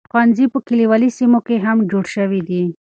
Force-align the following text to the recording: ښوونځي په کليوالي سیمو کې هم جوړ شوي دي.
ښوونځي 0.09 0.45
په 0.53 0.59
کليوالي 0.67 1.09
سیمو 1.17 1.39
کې 1.47 1.55
هم 1.65 1.77
جوړ 1.91 2.05
شوي 2.15 2.41
دي. 2.49 2.63